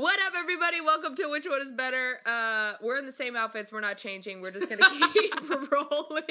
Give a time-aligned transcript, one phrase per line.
[0.00, 0.80] What up, everybody?
[0.80, 2.20] Welcome to Which One Is Better.
[2.24, 3.72] Uh, we're in the same outfits.
[3.72, 4.40] We're not changing.
[4.40, 4.82] We're just gonna
[5.12, 5.34] keep
[5.72, 6.22] rolling,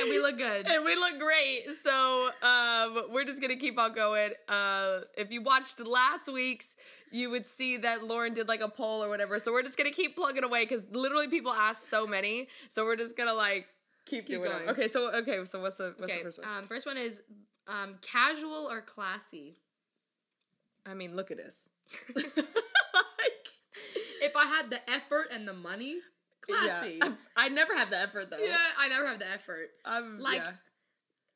[0.00, 0.66] And we look good.
[0.66, 1.70] and we look great.
[1.70, 4.30] So um, we're just gonna keep on going.
[4.48, 6.76] Uh, if you watched last week's,
[7.12, 9.38] you would see that Lauren did like a poll or whatever.
[9.38, 12.48] So we're just gonna keep plugging away because literally people asked so many.
[12.70, 13.68] So we're just gonna like
[14.06, 14.62] keep, Keep doing going.
[14.66, 14.70] it.
[14.70, 14.88] Okay.
[14.88, 15.44] So okay.
[15.44, 16.56] So what's the what's okay, the first one?
[16.58, 17.20] um, first one is
[17.66, 19.56] um, casual or classy.
[20.86, 21.70] I mean, look at this.
[24.20, 25.96] if I had the effort and the money,
[26.40, 26.98] classy.
[27.02, 27.12] Yeah.
[27.36, 28.38] I never have the effort though.
[28.38, 29.70] Yeah, I never have the effort.
[29.84, 30.52] I'm, Like, yeah.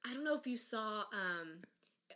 [0.09, 1.00] I don't know if you saw.
[1.12, 1.62] Um,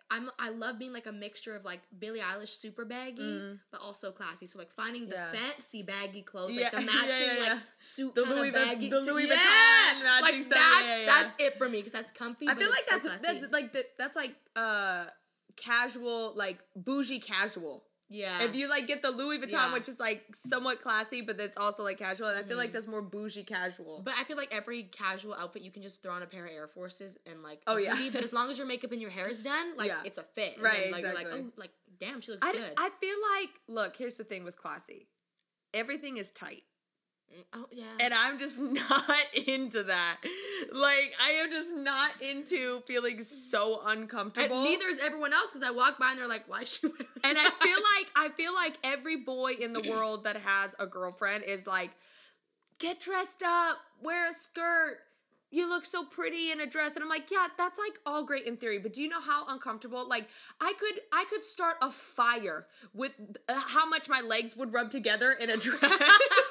[0.09, 3.59] I'm I love being like a mixture of like Billie Eilish super baggy, Mm.
[3.73, 4.47] but also classy.
[4.47, 5.33] So like finding the Yeah.
[5.33, 7.53] fancy baggy clothes, Yeah, like the matching yeah, yeah.
[7.55, 8.89] like suit, The Louis baggy.
[8.89, 9.35] the Louis yeah!
[9.35, 12.47] Vuitton matching like stuff, that's yeah, yeah, that's it for me because that's comfy.
[12.49, 15.07] I feel like it's so that's that's like the, that's like uh
[15.57, 17.85] casual like bougie casual.
[18.09, 18.43] Yeah.
[18.43, 19.73] If you like get the Louis Vuitton, Yeah.
[19.73, 22.75] which is like somewhat classy, but it's also like casual, and I feel like Mhm.
[22.75, 24.03] that's more bougie casual.
[24.05, 26.53] But I feel like every casual outfit you can just throw on a pair of
[26.53, 27.95] Air Forces and like Oh, yeah.
[27.95, 30.03] hoodie, but as long as your makeup and your hair is done, like Yeah.
[30.05, 30.55] it's a fit.
[30.55, 31.51] And Right, Then, like, You're like, exactly.
[31.57, 32.73] oh, like damn, she looks I, good.
[32.77, 35.09] I feel like look here's the thing with classy,
[35.75, 36.65] everything is tight.
[37.53, 37.85] Oh yeah.
[38.01, 40.19] And I'm just not into that.
[40.73, 44.61] Like, I am just not into feeling so uncomfortable.
[44.61, 46.87] And neither is everyone else because I walk by and they're like, why is she
[46.87, 50.75] wearing And I feel like I feel like every boy in the world that has
[50.79, 51.91] a girlfriend is like,
[52.79, 54.99] get dressed up, wear a skirt.
[55.51, 56.95] You look so pretty in a dress.
[56.97, 59.47] And I'm like, yeah, that's like all great in theory, but do you know how
[59.49, 60.07] uncomfortable?
[60.09, 60.29] Like
[60.61, 63.13] I could I could start a fire with
[63.49, 65.81] uh, how much my legs would rub together in a dress.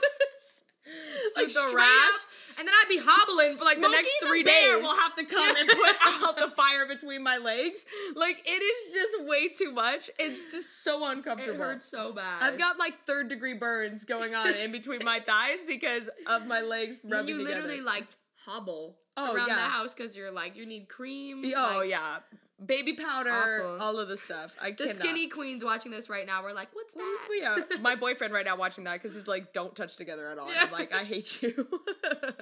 [1.36, 1.86] like the rash.
[1.88, 4.84] up, and then I'd be hobbling for like the Smokey next the three Bear days.
[4.84, 7.86] will have to come and put out the fire between my legs.
[8.16, 10.10] Like it is just way too much.
[10.20, 11.56] It's just so uncomfortable.
[11.56, 12.42] it hurts so bad.
[12.42, 16.62] I've got like third degree burns going on in between my thighs because of my
[16.62, 17.62] legs And rubbing then you together.
[17.68, 18.06] literally like
[18.46, 19.56] hobble Oh, around yeah.
[19.56, 21.44] the house because you're like you need cream.
[21.56, 22.18] oh like, yeah,
[22.64, 23.82] baby powder, Awful.
[23.82, 24.56] all of the stuff.
[24.62, 24.96] I The cannot.
[24.96, 27.28] skinny queens watching this right now, we're like, what's that?
[27.40, 30.48] Yeah, my boyfriend right now watching that because his legs don't touch together at all.
[30.50, 31.68] And I'm like, I hate you.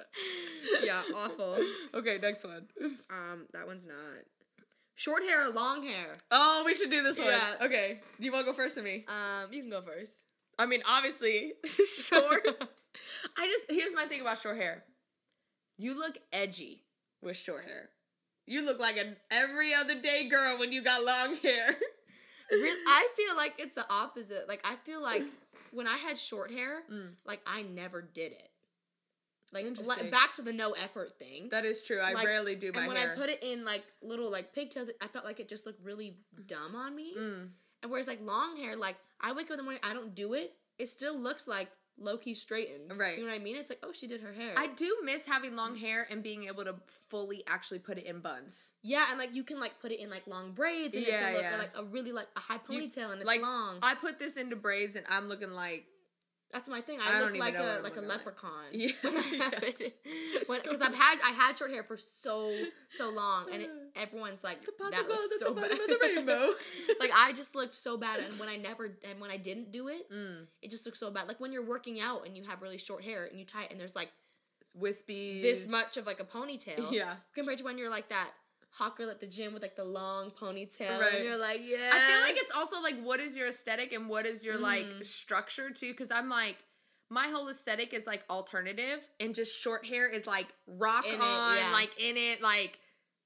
[0.83, 1.57] yeah, awful.
[1.93, 2.67] Okay, next one.
[3.09, 3.95] Um, that one's not.
[4.95, 6.13] Short hair or long hair?
[6.29, 7.27] Oh, we should do this one.
[7.27, 7.55] Yeah.
[7.65, 9.05] Okay, you want to go first or me?
[9.07, 10.13] Um, you can go first.
[10.59, 12.45] I mean, obviously, short.
[13.37, 14.83] I just here's my thing about short hair.
[15.79, 16.83] You look edgy
[17.23, 17.89] with short hair.
[18.45, 21.69] You look like an every other day girl when you got long hair.
[22.51, 24.47] I feel like it's the opposite.
[24.47, 25.23] Like I feel like
[25.71, 27.13] when I had short hair, Mm.
[27.25, 28.49] like I never did it.
[29.53, 29.65] Like
[30.11, 31.49] back to the no effort thing.
[31.49, 31.99] That is true.
[31.99, 33.13] I Like, rarely do my and when hair.
[33.13, 36.17] I put it in like little like pigtails, I felt like it just looked really
[36.47, 37.13] dumb on me.
[37.17, 37.49] Mm.
[37.83, 40.33] And whereas like long hair, like I wake up in the morning, I don't do
[40.33, 40.53] it.
[40.79, 42.97] It still looks like low key straightened.
[42.97, 43.17] Right.
[43.17, 43.55] You know what I mean?
[43.55, 44.53] It's like oh she did her hair.
[44.57, 46.75] I do miss having long hair and being able to
[47.09, 48.73] fully actually put it in buns.
[48.81, 51.29] yeah, and like you can like put it in like long braids and Yeah, it's
[51.29, 51.55] a look yeah.
[51.55, 53.77] or like a really like a high You- ponytail and it's like long.
[53.83, 55.85] I put this into braids and I'm looking like
[56.53, 56.99] That's my thing.
[57.01, 58.51] I I, look like a like a leprechaun.
[58.71, 59.97] Yeah, when I have it.
[60.47, 62.55] Because I've had I had short hair for so
[62.91, 65.71] so long, and it, everyone's like the that looks so bad.
[65.71, 66.49] the rainbow.
[66.99, 69.87] like I just looked so bad, and when I never and when I didn't do
[69.87, 70.45] it, mm.
[70.61, 71.27] it just looked so bad.
[71.27, 73.71] Like when you're working out and you have really short hair and you tie it,
[73.71, 74.11] and there's like
[74.75, 75.41] Wispy.
[75.41, 76.91] this much of like a ponytail.
[76.91, 77.15] Yeah.
[77.33, 78.29] Compared to when you're like that
[78.73, 81.13] hot girl at the gym with like the long ponytail, Right.
[81.15, 81.91] and you're like, yeah.
[81.93, 84.85] I feel like it's also like what is your aesthetic and what is your like
[84.85, 85.05] Mhm.
[85.05, 85.91] structure too?
[85.91, 86.65] Because I'm like
[87.09, 91.21] my whole aesthetic is like alternative and just short hair is like rock In it,
[91.21, 91.71] on, yeah.
[91.71, 92.79] like in it, like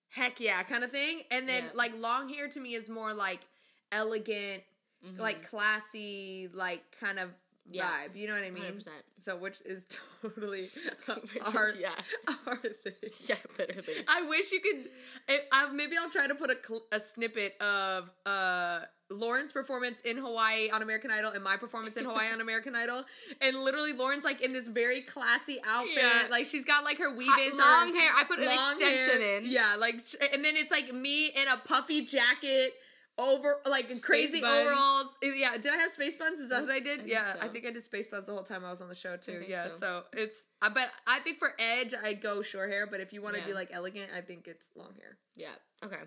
[0.09, 1.23] heck yeah kind of thing.
[1.31, 1.69] And then Yeah.
[1.73, 3.47] like long hair to me is more like
[3.93, 4.63] elegant,
[5.05, 5.17] Mhm.
[5.19, 7.33] like classy, like kind of
[7.69, 7.83] Yeah.
[7.85, 8.15] vibe.
[8.15, 8.63] You know what I mean?
[8.63, 8.87] 100%.
[9.21, 9.85] So which is
[10.21, 10.67] totally
[11.55, 11.89] our, yeah.
[12.47, 13.11] our thing.
[13.27, 14.03] yeah, literally.
[14.07, 14.85] I wish you could.
[15.29, 20.01] I, I, maybe I'll try to put a, cl- a snippet of uh, Lauren's performance
[20.01, 23.03] in Hawaii on American Idol and my performance in Hawaii on American Idol.
[23.41, 25.97] And literally, Lauren's like in this very classy outfit.
[25.97, 26.27] Yeah.
[26.29, 28.11] Like she's got like her weave ins, long hair.
[28.15, 29.37] I put an extension hair.
[29.39, 29.45] in.
[29.45, 29.99] Yeah, like,
[30.33, 32.71] and then it's like me in a puffy jacket.
[33.19, 34.67] Over like crazy buns.
[34.67, 35.17] overalls.
[35.23, 36.39] Yeah, did I have space buns?
[36.39, 37.01] Is that what I did?
[37.01, 37.39] I yeah, so.
[37.41, 39.43] I think I did space buns the whole time I was on the show too.
[39.47, 39.77] Yeah, so.
[39.77, 40.03] so.
[40.13, 40.49] it's.
[40.61, 43.41] I but I think for edge I go short hair, but if you want to
[43.41, 43.47] Yeah.
[43.47, 45.17] be like elegant, I think it's long hair.
[45.35, 45.49] Yeah.
[45.83, 45.97] Okay.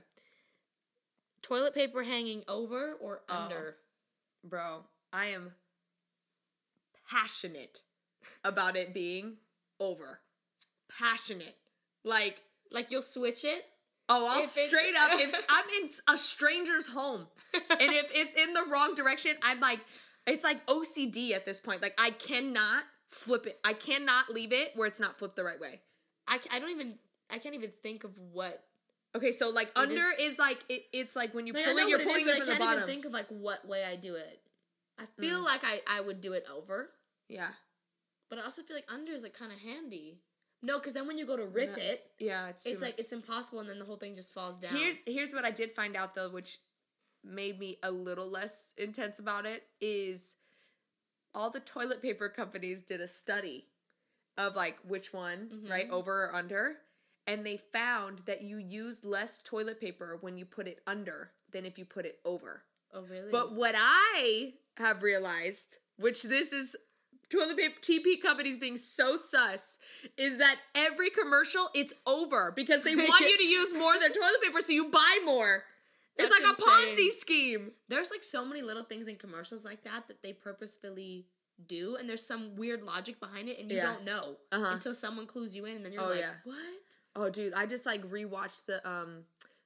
[1.43, 3.37] Toilet paper hanging over or Oh.
[3.45, 3.77] under?
[4.45, 5.53] Bro, I am
[7.11, 7.81] passionate
[8.45, 9.39] about it being
[9.81, 10.21] over.
[10.99, 11.57] Passionate.
[12.05, 12.39] Like,
[12.71, 13.65] Like you'll switch it?
[14.11, 18.65] Oh, I'll straight up, if I'm in a stranger's home and if it's in the
[18.71, 19.81] wrong direction, I'm like,
[20.27, 21.81] It's like OCD at this point.
[21.83, 23.59] Like I cannot flip it.
[23.65, 25.81] I cannot leave it where it's not flipped the right way.
[26.29, 26.99] I, I don't even
[27.31, 28.63] I can't even think of what
[29.17, 31.99] Okay, so like under is, like it, it's like when you like, pull it, you're
[31.99, 32.63] what it is, pulling it from the bottom.
[32.63, 34.41] I can't even think of like what way I do it.
[35.01, 35.45] I feel Mm.
[35.45, 36.91] like I, I would do it over,
[37.29, 37.49] yeah,
[38.29, 40.21] but I also feel like under is like kind of handy.
[40.63, 41.83] No, because then when you go to rip Yeah.
[41.85, 42.49] it, yeah.
[42.49, 44.77] It's it's like it's impossible, and then the whole thing just falls down.
[44.77, 46.59] Here's here's what I did find out though, which
[47.25, 49.65] made me a little less intense about it.
[49.81, 50.35] Is
[51.35, 53.69] all the toilet paper companies did a study
[54.37, 55.93] of like which one, right, Mhm.
[55.93, 56.81] over or under,
[57.27, 61.65] and they found that you use less toilet paper when you put it under than
[61.67, 62.65] if you put it over.
[62.93, 63.31] oh really?
[63.31, 66.75] But what I have realized, which this is
[67.31, 69.79] toilet paper TP companies being so sus,
[70.17, 74.09] is that every commercial it's over because they want you to use more of their
[74.11, 75.65] toilet paper so you buy more.
[76.17, 77.71] It's That's like a Ponzi scheme.
[77.89, 81.27] there's like so many little things in commercials like that that they purposefully
[81.67, 83.93] do, and there's some weird logic behind it, and you Yeah.
[83.95, 84.73] don't know Uh-huh.
[84.73, 86.35] until someone clues you in, and then you're Oh, like, yeah.
[86.45, 86.57] what?
[87.17, 89.25] Oh, dude, I just like rewatched the um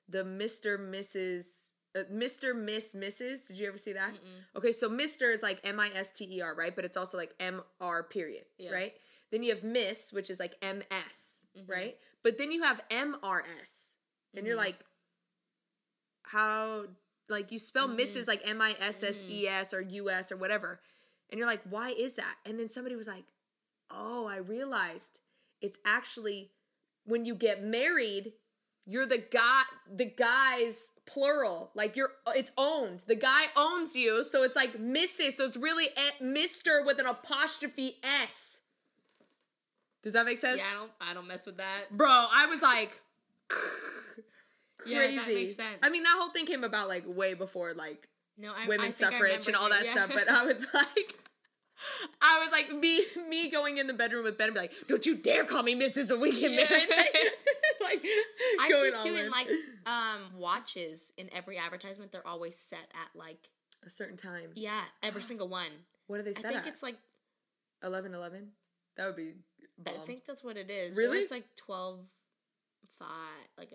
[0.09, 0.79] the Mr.
[0.79, 1.64] Mrs.
[1.97, 2.57] Uh, Mr.
[2.57, 3.47] Miss Mrs.
[3.47, 4.11] Did you ever see that?
[4.15, 4.57] Mm-mm.
[4.57, 5.33] Okay, so Mr.
[5.33, 6.75] is like M I S T E R, right?
[6.75, 8.73] But it's also like M R period, Yeah.
[8.73, 8.95] right?
[9.31, 11.69] Then you have Miss, which is like M S, Mhm.
[11.69, 11.99] right?
[12.23, 13.97] But then you have M R S,
[14.35, 14.67] and you're Mhm.
[14.67, 14.79] like,
[16.25, 16.87] how?
[17.29, 17.99] Like you spell Mhm.
[18.01, 18.27] Mrs.
[18.29, 20.81] like M I S S E S or U S or whatever,
[21.31, 22.37] and you're like, why is that?
[22.45, 23.25] And then somebody was like,
[23.91, 25.19] oh, I realized
[25.61, 26.53] it's actually
[27.05, 28.35] when you get married,
[28.85, 31.71] you're the guy, the guy's plural.
[31.75, 33.03] Like you're, it's owned.
[33.07, 35.33] The guy owns you, so it's like Mrs.
[35.33, 35.89] So it's really
[36.21, 38.59] Mister with an apostrophe S.
[40.03, 40.59] Does that make sense?
[40.59, 41.85] Yeah, I don't I don't mess with that.
[41.91, 43.01] Bro, I was like,
[43.49, 44.95] Crazy.
[44.95, 45.79] Yeah, that makes sense.
[45.83, 49.03] I mean, that whole thing came about like way before like No, I, I women's
[49.03, 50.13] I suffrage and all that hearing- stuff.
[50.15, 51.15] But I was like,
[52.21, 55.05] I was like me me going in the bedroom with Ben and be like, "Don't
[55.07, 56.11] you dare call me Mrs.
[56.11, 56.57] when we get Yeah.
[56.69, 56.89] married."
[57.83, 58.05] like,
[58.61, 59.49] I see too in like
[59.87, 63.51] um watches in every advertisement they're always set at like
[63.85, 64.51] a certain time.
[64.55, 65.71] yeah every single one.
[66.07, 66.67] What are they I think at?
[66.67, 66.97] it's like
[67.83, 68.49] eleven eleven.
[68.97, 69.33] That would be.
[69.87, 70.97] I think that's what it is.
[70.97, 71.19] Really?
[71.19, 71.99] Or it's like 12
[72.99, 73.09] 5
[73.59, 73.71] like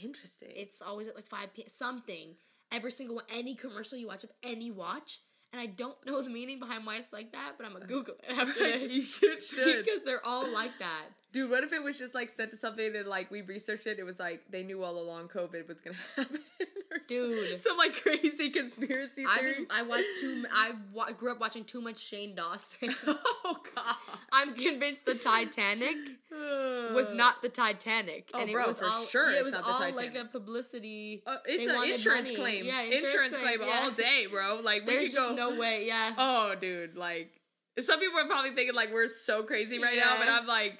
[0.00, 0.48] interesting.
[0.54, 2.36] it's always at like 5 p something.
[2.72, 5.20] Every single one any commercial you watch of any watch
[5.52, 7.88] and I don't know the meaning behind why it's like that, but I'm gonna uh,
[7.88, 8.90] Google it after this.
[8.90, 9.84] you should should.
[9.84, 11.06] because they're all like that.
[11.32, 13.98] Dude, what if it was just like sent to something and like we researched it?
[13.98, 16.38] It was like they knew all along COVID was gonna happen.
[17.08, 17.58] Dude.
[17.58, 19.54] some, like crazy conspiracy theory.
[19.54, 20.44] been, I watched too.
[20.52, 22.90] I wa- grew up watching too much Shane Dawson.
[23.06, 23.94] oh god,
[24.32, 25.96] I'm convinced the Titanic
[26.30, 29.44] was not the Titanic, Oh, and it bro, was for all, sure yeah, it it's
[29.44, 31.22] was not the all like a publicity.
[31.26, 32.36] Uh, it's an insurance money.
[32.36, 32.64] claim.
[32.64, 33.80] Yeah, insurance, insurance claim, claim, yeah.
[33.84, 34.60] all day, bro.
[34.64, 35.34] Like we There's just go.
[35.34, 35.84] no way.
[35.86, 37.30] Yeah, Oh, dude, like
[37.78, 40.78] some people are probably thinking like we're so crazy right now, but I'm like,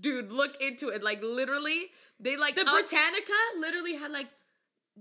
[0.00, 1.02] dude, look into it.
[1.02, 1.86] Like literally,
[2.20, 4.26] they like the up- Britannica literally had like,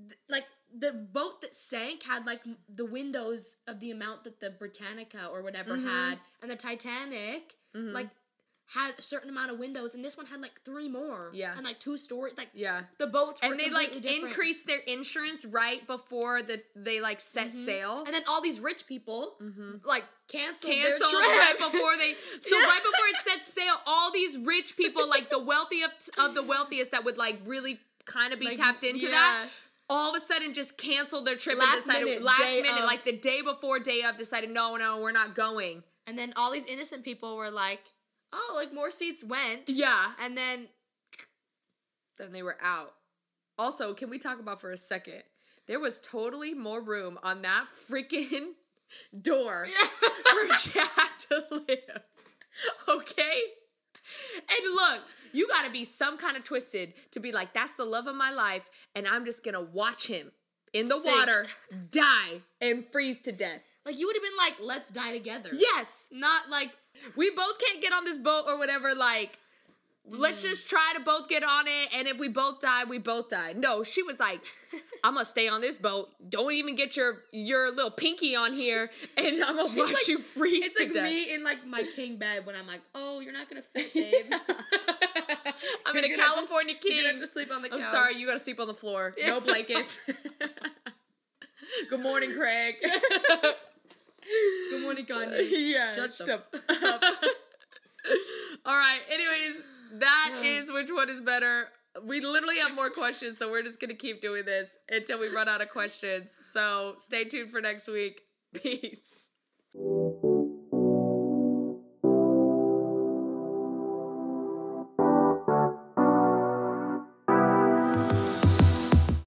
[0.08, 0.46] th- like
[0.78, 5.28] the boat that sank had like m- the windows of the amount that the Britannica
[5.28, 5.84] or whatever Mhm.
[5.86, 7.94] had, and the Titanic Mhm.
[7.94, 8.10] like
[8.72, 11.32] had a certain amount of windows, and this one had like three more.
[11.34, 11.56] Yeah.
[11.56, 12.34] and like two stories.
[12.38, 12.84] Like yeah.
[12.98, 14.26] the boats, were and they like different.
[14.26, 17.66] increased their insurance right before the they like set Mhm.
[17.66, 18.04] sail.
[18.06, 19.86] and then all these rich people Mhm.
[19.86, 22.20] like canceled, Canceled their trip right before they so
[22.60, 22.66] Yeah.
[22.66, 26.92] right before it set sail, all these rich people, like the wealthiest of the wealthiest
[26.92, 29.12] that would like really kind of be Like, tapped into yeah.
[29.12, 29.50] that,
[29.90, 32.86] all of a sudden just canceled their trip and Last decided minute, last minute, of.
[32.86, 35.84] like the day before day of, decided no, no, we're not going.
[36.06, 37.82] And then all these innocent people were like,
[38.34, 40.68] "Oh, like more seats went." Yeah, And then
[42.18, 42.94] then they were out.
[43.58, 45.24] Also, can we talk about for a second?
[45.68, 48.52] There was totally more room on that freaking
[49.22, 52.02] door for Jack to live.
[52.88, 53.42] Okay?
[54.38, 55.02] And look,
[55.34, 58.32] you gotta be some kind of twisted to be like, that's the love of my
[58.32, 60.32] life, and I'm just gonna watch him
[60.74, 61.16] in the Sink.
[61.16, 61.46] water
[61.92, 63.62] die and freeze to death.
[63.86, 66.72] like you would have been like, "Let's die together." Yes, Not like
[67.16, 69.40] we both can't get on this boat or whatever, like.
[70.10, 70.50] Let's mm.
[70.50, 73.54] just try to both get on it, and if we both die, we both die.
[73.58, 74.42] No, she was like,
[75.04, 76.10] "I'm gonna stay on this boat.
[76.30, 80.08] Don't even get your your little pinky on here, and I'm gonna She's watch like-
[80.08, 82.82] you freeze it's to like death." me in like my king bed when I'm like,
[82.96, 84.34] "Oh, you're not gonna fit, babe."
[85.86, 87.02] I'm You're in a to- California You're king.
[87.02, 87.80] gonna have to sleep on the couch.
[87.82, 89.14] I'm sorry, you gotta sleep on the floor.
[89.26, 89.98] No blankets.
[91.90, 92.76] Good morning, Craig.
[94.72, 95.48] Good morning, Kanye.
[95.52, 96.56] yeah, Shut the up.
[98.66, 99.00] All right.
[99.10, 101.68] Anyways, that is which one is better.
[102.04, 105.48] We literally have more questions, so we're just gonna keep doing this until we run
[105.50, 106.36] out of questions.
[106.54, 108.22] So stay tuned for next week.
[108.54, 109.30] Peace.